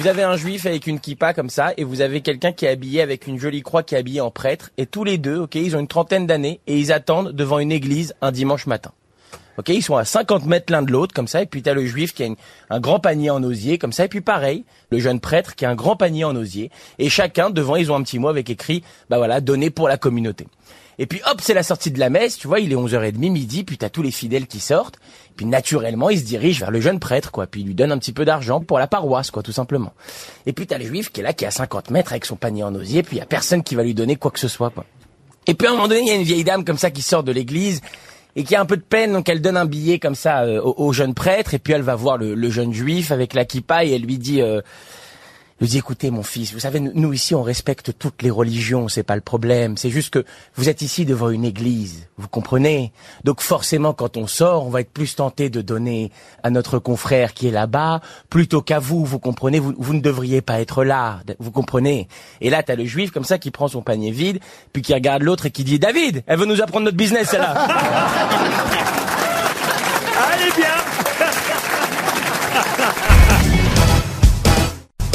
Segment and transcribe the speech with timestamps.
[0.00, 2.70] Vous avez un juif avec une kippa comme ça, et vous avez quelqu'un qui est
[2.70, 5.56] habillé avec une jolie croix qui est habillé en prêtre, et tous les deux, ok,
[5.56, 8.92] ils ont une trentaine d'années, et ils attendent devant une église un dimanche matin.
[9.60, 11.84] Ok, ils sont à 50 mètres l'un de l'autre, comme ça, et puis t'as le
[11.84, 12.28] juif qui a
[12.70, 15.70] un grand panier en osier, comme ça, et puis pareil, le jeune prêtre qui a
[15.70, 18.82] un grand panier en osier, et chacun, devant, ils ont un petit mot avec écrit,
[19.10, 20.46] bah voilà, donné pour la communauté.
[20.98, 23.62] Et puis hop, c'est la sortie de la messe, tu vois, il est 11h30, midi,
[23.62, 24.98] puis t'as tous les fidèles qui sortent,
[25.36, 27.98] puis naturellement, il se dirige vers le jeune prêtre, quoi, puis il lui donne un
[27.98, 29.92] petit peu d'argent pour la paroisse, quoi, tout simplement.
[30.46, 32.36] Et puis t'as le juif qui est là, qui est à 50 mètres avec son
[32.36, 34.70] panier en osier, puis y a personne qui va lui donner quoi que ce soit,
[34.70, 34.86] quoi.
[35.46, 37.02] Et puis à un moment donné, il y a une vieille dame comme ça qui
[37.02, 37.82] sort de l'église
[38.36, 40.60] et qui a un peu de peine, donc elle donne un billet comme ça euh,
[40.62, 43.92] au, jeune prêtre, et puis elle va voir le, jeune juif avec la kippa et
[43.92, 44.60] elle lui dit, euh,
[45.60, 48.88] lui dit, écoutez mon fils, vous savez, nous, nous, ici on respecte toutes les religions,
[48.88, 50.24] c'est pas le problème, c'est juste que
[50.56, 52.92] vous êtes ici devant une église, vous comprenez?
[53.24, 56.10] Donc forcément quand on sort, on va être plus tenté de donner
[56.42, 59.58] à notre confrère qui est là-bas, plutôt qu'à vous, vous comprenez?
[59.58, 62.08] Vous, vous ne devriez pas être là, vous comprenez?
[62.40, 64.40] Et là t'as le juif comme ça qui prend son panier vide,
[64.72, 67.68] puis qui regarde l'autre et qui dit, David, elle veut nous apprendre notre business celle-là